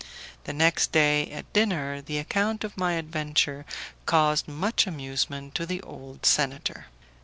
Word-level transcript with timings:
The 0.45 0.51
next 0.53 0.91
day 0.91 1.29
at 1.29 1.53
dinner 1.53 2.01
the 2.01 2.17
account 2.17 2.63
of 2.63 2.75
my 2.75 2.93
adventure 2.93 3.67
caused 4.07 4.47
much 4.47 4.87
amusement 4.87 5.53
to 5.53 5.67
the 5.67 5.79
old 5.83 6.25
senator. 6.25 6.87